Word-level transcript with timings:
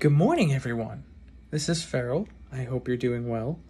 Good 0.00 0.12
morning, 0.12 0.52
everyone. 0.52 1.04
This 1.50 1.68
is 1.68 1.82
Farrell. 1.82 2.28
I 2.52 2.64
hope 2.64 2.88
you're 2.88 2.96
doing 2.96 3.28
well. 3.28 3.60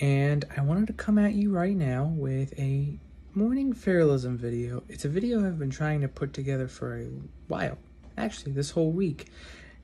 And 0.00 0.44
I 0.56 0.60
wanted 0.60 0.86
to 0.88 0.92
come 0.92 1.18
at 1.18 1.32
you 1.32 1.50
right 1.50 1.74
now 1.74 2.04
with 2.04 2.56
a 2.58 2.98
morning 3.34 3.72
Farrellism 3.72 4.36
video. 4.36 4.84
It's 4.88 5.06
a 5.06 5.08
video 5.08 5.44
I've 5.44 5.58
been 5.58 5.70
trying 5.70 6.02
to 6.02 6.08
put 6.08 6.32
together 6.32 6.68
for 6.68 6.96
a 6.96 7.08
while, 7.48 7.78
actually, 8.16 8.52
this 8.52 8.70
whole 8.70 8.92
week. 8.92 9.30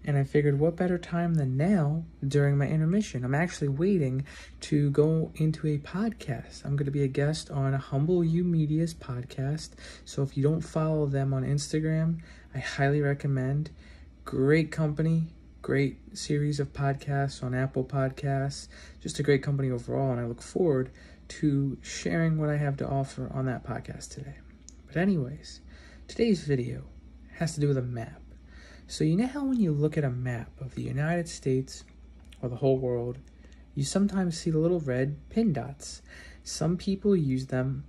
And 0.05 0.17
I 0.17 0.23
figured 0.23 0.61
what 0.61 0.77
better 0.77 0.99
time 0.99 1.35
than 1.35 1.57
now 1.57 2.05
during 2.29 2.57
my 2.57 2.69
intermission. 2.69 3.25
I'm 3.25 3.35
actually 3.35 3.69
waiting 3.69 4.27
to 4.61 4.91
go 4.91 5.33
into 5.37 5.67
a 5.67 5.79
podcast. 5.79 6.65
I'm 6.65 6.77
going 6.77 6.85
to 6.85 6.93
be 6.93 7.03
a 7.03 7.09
guest 7.09 7.51
on 7.51 7.73
Humble 7.73 8.23
You 8.23 8.45
Media's 8.45 8.95
podcast. 8.95 9.71
So 10.05 10.23
if 10.23 10.37
you 10.37 10.43
don't 10.45 10.61
follow 10.61 11.07
them 11.07 11.33
on 11.35 11.43
Instagram, 11.43 12.21
I 12.55 12.59
highly 12.59 13.01
recommend. 13.01 13.71
Great 14.25 14.71
company, 14.71 15.29
great 15.67 15.99
series 16.17 16.61
of 16.61 16.73
podcasts 16.73 17.43
on 17.43 17.53
Apple 17.53 17.83
Podcasts, 17.83 18.69
just 19.01 19.19
a 19.19 19.23
great 19.25 19.43
company 19.43 19.69
overall, 19.69 20.13
and 20.13 20.21
I 20.21 20.25
look 20.25 20.41
forward 20.41 20.93
to 21.27 21.77
sharing 21.83 22.39
what 22.39 22.49
I 22.49 22.57
have 22.57 22.77
to 22.77 22.87
offer 22.87 23.29
on 23.35 23.47
that 23.47 23.67
podcast 23.67 24.15
today. 24.15 24.37
But, 24.87 24.99
anyways, 24.99 25.63
today's 26.07 26.45
video 26.45 26.85
has 27.39 27.57
to 27.57 27.61
do 27.61 27.67
with 27.67 27.79
a 27.79 27.83
map. 27.83 28.23
So, 28.87 29.03
you 29.03 29.17
know 29.17 29.27
how 29.27 29.45
when 29.45 29.59
you 29.59 29.73
look 29.73 29.99
at 29.99 30.05
a 30.05 30.09
map 30.09 30.53
of 30.61 30.77
the 30.77 30.83
United 30.83 31.29
States 31.29 31.83
or 32.41 32.49
the 32.49 32.55
whole 32.55 32.79
world, 32.79 33.19
you 33.75 33.83
sometimes 33.83 34.39
see 34.39 34.53
the 34.53 34.61
little 34.61 34.79
red 34.79 35.17
pin 35.31 35.53
dots. 35.53 36.01
Some 36.45 36.77
people 36.77 37.17
use 37.17 37.47
them 37.47 37.83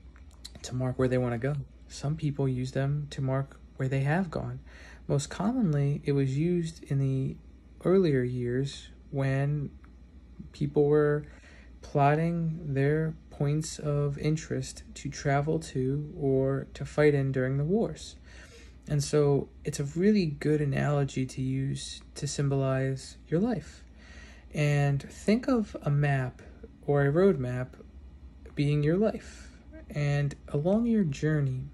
to 0.63 0.73
mark 0.73 0.97
where 0.97 1.07
they 1.07 1.19
want 1.19 1.33
to 1.33 1.37
go, 1.37 1.53
some 1.89 2.15
people 2.15 2.49
use 2.49 2.71
them 2.71 3.05
to 3.11 3.21
mark 3.21 3.59
where 3.75 3.87
they 3.87 4.01
have 4.01 4.31
gone. 4.31 4.61
Most 5.07 5.29
commonly, 5.29 6.01
it 6.05 6.13
was 6.13 6.35
used 6.35 6.83
in 6.85 6.97
the 6.97 7.37
earlier 7.85 8.23
years 8.23 8.89
when 9.11 9.69
people 10.51 10.85
were 10.85 11.25
plotting 11.81 12.73
their 12.73 13.13
points 13.29 13.79
of 13.79 14.17
interest 14.17 14.83
to 14.95 15.09
travel 15.09 15.59
to 15.59 16.13
or 16.19 16.67
to 16.73 16.85
fight 16.85 17.13
in 17.13 17.31
during 17.31 17.57
the 17.57 17.63
wars. 17.63 18.15
And 18.89 19.03
so 19.03 19.49
it's 19.63 19.79
a 19.79 19.83
really 19.83 20.25
good 20.25 20.61
analogy 20.61 21.25
to 21.25 21.41
use 21.41 22.01
to 22.15 22.27
symbolize 22.27 23.17
your 23.27 23.39
life. 23.39 23.83
And 24.53 25.01
think 25.01 25.47
of 25.47 25.75
a 25.81 25.89
map 25.89 26.41
or 26.85 27.05
a 27.05 27.11
road 27.11 27.37
map 27.37 27.75
being 28.55 28.81
your 28.83 28.97
life. 28.97 29.49
And 29.89 30.35
along 30.47 30.87
your 30.87 31.03
journey, 31.03 31.65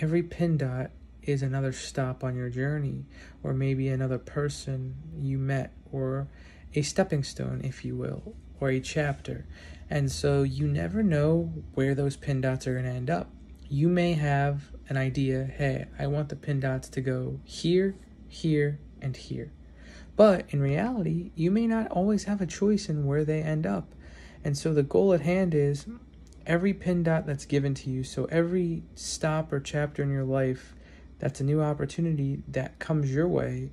every 0.00 0.22
pin 0.22 0.56
dot 0.56 0.90
is 1.28 1.42
another 1.42 1.72
stop 1.72 2.24
on 2.24 2.36
your 2.36 2.48
journey, 2.48 3.04
or 3.42 3.52
maybe 3.52 3.88
another 3.88 4.18
person 4.18 4.94
you 5.20 5.38
met, 5.38 5.72
or 5.92 6.28
a 6.74 6.82
stepping 6.82 7.22
stone, 7.22 7.60
if 7.64 7.84
you 7.84 7.96
will, 7.96 8.34
or 8.60 8.70
a 8.70 8.80
chapter. 8.80 9.46
And 9.90 10.10
so 10.10 10.42
you 10.42 10.66
never 10.66 11.02
know 11.02 11.52
where 11.74 11.94
those 11.94 12.16
pin 12.16 12.40
dots 12.40 12.66
are 12.66 12.74
going 12.74 12.84
to 12.84 12.90
end 12.90 13.10
up. 13.10 13.30
You 13.68 13.88
may 13.88 14.14
have 14.14 14.70
an 14.88 14.96
idea 14.96 15.44
hey, 15.44 15.86
I 15.98 16.06
want 16.06 16.30
the 16.30 16.36
pin 16.36 16.60
dots 16.60 16.88
to 16.90 17.00
go 17.00 17.40
here, 17.44 17.94
here, 18.26 18.80
and 19.00 19.16
here. 19.16 19.52
But 20.16 20.46
in 20.48 20.60
reality, 20.60 21.30
you 21.36 21.50
may 21.50 21.66
not 21.66 21.90
always 21.90 22.24
have 22.24 22.40
a 22.40 22.46
choice 22.46 22.88
in 22.88 23.06
where 23.06 23.24
they 23.24 23.42
end 23.42 23.66
up. 23.66 23.94
And 24.42 24.56
so 24.56 24.72
the 24.74 24.82
goal 24.82 25.12
at 25.12 25.20
hand 25.20 25.54
is 25.54 25.86
every 26.46 26.72
pin 26.72 27.02
dot 27.02 27.26
that's 27.26 27.44
given 27.44 27.74
to 27.74 27.90
you, 27.90 28.02
so 28.02 28.24
every 28.26 28.82
stop 28.94 29.52
or 29.52 29.60
chapter 29.60 30.02
in 30.02 30.10
your 30.10 30.24
life 30.24 30.74
that's 31.18 31.40
a 31.40 31.44
new 31.44 31.60
opportunity 31.60 32.42
that 32.48 32.78
comes 32.78 33.12
your 33.12 33.28
way, 33.28 33.70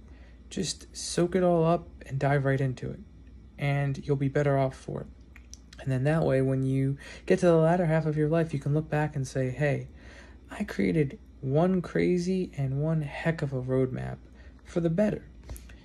just 0.49 0.95
soak 0.95 1.35
it 1.35 1.43
all 1.43 1.65
up 1.65 1.87
and 2.07 2.19
dive 2.19 2.45
right 2.45 2.59
into 2.59 2.89
it. 2.89 2.99
And 3.57 4.05
you'll 4.05 4.15
be 4.15 4.27
better 4.27 4.57
off 4.57 4.75
for 4.75 5.01
it. 5.01 5.07
And 5.81 5.91
then 5.91 6.03
that 6.05 6.23
way, 6.23 6.41
when 6.41 6.63
you 6.63 6.97
get 7.25 7.39
to 7.39 7.47
the 7.47 7.55
latter 7.55 7.85
half 7.85 8.05
of 8.05 8.17
your 8.17 8.29
life, 8.29 8.53
you 8.53 8.59
can 8.59 8.73
look 8.73 8.89
back 8.89 9.15
and 9.15 9.27
say, 9.27 9.49
hey, 9.49 9.89
I 10.49 10.63
created 10.63 11.19
one 11.41 11.81
crazy 11.81 12.51
and 12.57 12.81
one 12.81 13.01
heck 13.01 13.41
of 13.41 13.53
a 13.53 13.61
roadmap 13.61 14.17
for 14.63 14.79
the 14.79 14.89
better. 14.89 15.25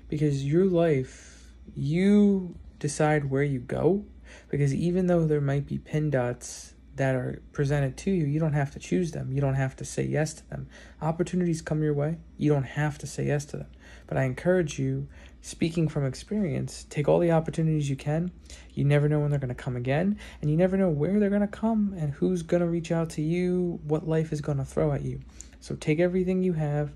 Because 0.08 0.44
your 0.44 0.64
life, 0.64 1.52
you 1.74 2.56
decide 2.78 3.30
where 3.30 3.42
you 3.42 3.60
go. 3.60 4.04
Because 4.48 4.74
even 4.74 5.06
though 5.06 5.26
there 5.26 5.40
might 5.40 5.66
be 5.66 5.78
pin 5.78 6.10
dots 6.10 6.74
that 7.00 7.14
are 7.14 7.40
presented 7.52 7.96
to 7.96 8.10
you, 8.10 8.26
you 8.26 8.38
don't 8.38 8.52
have 8.52 8.70
to 8.72 8.78
choose 8.78 9.12
them. 9.12 9.32
You 9.32 9.40
don't 9.40 9.54
have 9.54 9.74
to 9.76 9.86
say 9.86 10.04
yes 10.04 10.34
to 10.34 10.50
them. 10.50 10.68
Opportunities 11.00 11.62
come 11.62 11.82
your 11.82 11.94
way. 11.94 12.18
You 12.36 12.52
don't 12.52 12.64
have 12.64 12.98
to 12.98 13.06
say 13.06 13.28
yes 13.28 13.46
to 13.46 13.56
them. 13.56 13.68
But 14.06 14.18
I 14.18 14.24
encourage 14.24 14.78
you, 14.78 15.08
speaking 15.40 15.88
from 15.88 16.04
experience, 16.04 16.84
take 16.90 17.08
all 17.08 17.18
the 17.18 17.32
opportunities 17.32 17.88
you 17.88 17.96
can. 17.96 18.32
You 18.74 18.84
never 18.84 19.08
know 19.08 19.18
when 19.18 19.30
they're 19.30 19.40
going 19.40 19.48
to 19.48 19.54
come 19.54 19.76
again, 19.76 20.18
and 20.42 20.50
you 20.50 20.58
never 20.58 20.76
know 20.76 20.90
where 20.90 21.18
they're 21.18 21.30
going 21.30 21.40
to 21.40 21.46
come 21.46 21.94
and 21.96 22.12
who's 22.12 22.42
going 22.42 22.60
to 22.60 22.68
reach 22.68 22.92
out 22.92 23.08
to 23.10 23.22
you, 23.22 23.80
what 23.84 24.06
life 24.06 24.30
is 24.30 24.42
going 24.42 24.58
to 24.58 24.64
throw 24.66 24.92
at 24.92 25.00
you. 25.00 25.20
So 25.60 25.76
take 25.76 26.00
everything 26.00 26.42
you 26.42 26.52
have 26.52 26.92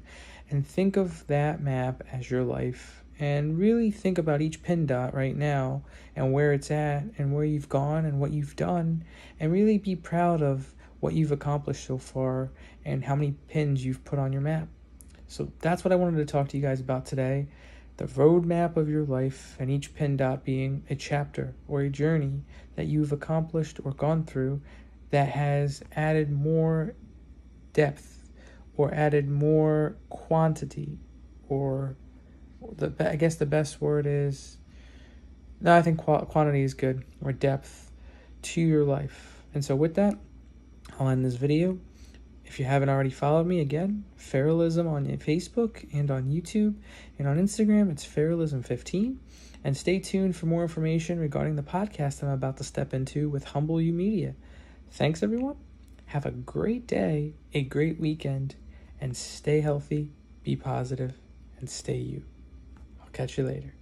and 0.51 0.67
think 0.67 0.99
of 0.99 1.27
that 1.29 1.63
map 1.63 2.03
as 2.13 2.31
your 2.31 2.45
life 2.45 3.04
and 3.19 3.59
really 3.59 3.91
think 3.91 4.19
about 4.19 4.41
each 4.41 4.63
pin 4.63 4.87
dot 4.87 5.15
right 5.15 5.37
now 5.37 5.83
and 6.17 6.33
where 6.33 6.53
it's 6.53 6.71
at 6.71 7.05
and 7.19 7.33
where 7.33 7.45
you've 7.45 7.69
gone 7.69 8.05
and 8.05 8.21
what 8.21 8.33
you've 8.33 8.57
done 8.57 9.05
and 9.39 9.53
really 9.53 9.79
be 9.79 9.95
proud 9.95 10.43
of 10.43 10.75
what 11.01 11.13
you've 11.13 11.33
accomplished 11.33 11.87
so 11.87 11.99
far 11.99 12.51
and 12.85 13.05
how 13.05 13.15
many 13.15 13.33
pins 13.49 13.85
you've 13.85 14.05
put 14.05 14.19
on 14.19 14.33
your 14.33 14.43
map. 14.43 14.69
So 15.29 15.51
that's 15.61 15.85
what 15.85 15.93
I 15.93 15.97
wanted 15.97 16.17
to 16.19 16.25
talk 16.25 16.49
to 16.49 16.57
you 16.57 16.63
guys 16.63 16.81
about 16.81 17.07
today. 17.07 17.47
The 17.97 18.07
roadmap 18.07 18.77
of 18.77 18.89
your 18.89 19.05
life 19.05 19.57
and 19.61 19.71
each 19.71 19.95
pin 19.95 20.17
dot 20.17 20.45
being 20.45 20.83
a 20.91 20.97
chapter 20.97 21.55
or 21.69 21.83
a 21.83 21.91
journey 21.91 22.43
that 22.75 22.87
you've 22.87 23.13
accomplished 23.13 23.79
or 23.85 23.93
gone 23.93 24.25
through 24.25 24.61
that 25.11 25.29
has 25.29 25.83
added 25.95 26.31
more 26.31 26.95
depth 27.73 28.29
or 28.77 28.93
added 28.93 29.29
more 29.29 29.97
quantity 30.09 30.99
or 31.49 31.97
the 32.77 33.11
I 33.11 33.17
guess 33.17 33.37
the 33.37 33.47
best 33.47 33.81
word 33.81 34.07
is 34.07 34.59
no, 35.61 35.75
I 35.75 35.83
think 35.83 35.99
quantity 35.99 36.63
is 36.63 36.75
good 36.75 37.05
or 37.23 37.33
depth 37.33 37.91
to 38.43 38.61
your 38.61 38.85
life. 38.85 39.43
And 39.55 39.65
so 39.65 39.75
with 39.75 39.95
that, 39.95 40.19
I'll 40.99 41.09
end 41.09 41.25
this 41.25 41.37
video. 41.37 41.79
If 42.45 42.59
you 42.59 42.67
haven't 42.67 42.91
already 42.91 43.11
followed 43.11 43.47
me 43.47 43.61
again, 43.61 44.05
Farrellism 44.19 44.87
on 44.87 45.07
Facebook 45.19 45.89
and 45.95 46.11
on 46.11 46.25
YouTube 46.25 46.75
and 47.19 47.27
on 47.27 47.39
Instagram, 47.39 47.91
it's 47.91 48.07
Farrellism15. 48.07 49.17
And 49.65 49.75
stay 49.75 49.99
tuned 49.99 50.37
for 50.37 50.45
more 50.45 50.63
information 50.63 51.19
regarding 51.19 51.57
the 51.57 51.63
podcast 51.63 52.23
I'm 52.23 52.29
about 52.29 52.59
to 52.59 52.65
step 52.65 52.93
into 52.93 53.31
with 53.31 53.45
Humble 53.45 53.81
You 53.81 53.95
Media. 53.95 54.35
Thanks, 54.91 55.23
everyone. 55.23 55.57
Have 56.07 56.27
a 56.27 56.31
great 56.31 56.87
day, 56.87 57.35
a 57.55 57.63
great 57.63 57.99
weekend, 57.99 58.57
and 59.01 59.17
stay 59.17 59.63
healthy, 59.63 60.13
be 60.43 60.55
positive, 60.55 61.15
and 61.59 61.71
stay 61.71 61.97
you. 61.97 62.25
Catch 63.15 63.39
you 63.39 63.45
later. 63.47 63.73